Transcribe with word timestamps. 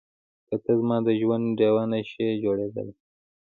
که 0.47 0.55
ته 0.63 0.71
زما 0.79 0.97
د 1.07 1.09
ژوند 1.19 1.45
ډيوه 1.57 1.83
نه 1.91 1.99
شې 2.09 2.27
جوړېدای. 2.43 2.89